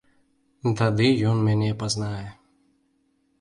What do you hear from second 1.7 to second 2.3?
пазнае.